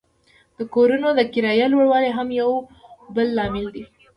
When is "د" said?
0.57-0.59, 1.15-1.19